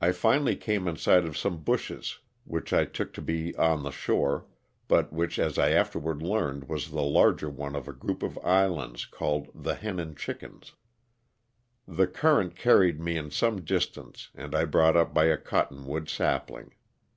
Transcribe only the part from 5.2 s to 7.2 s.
as I afterwards learned was the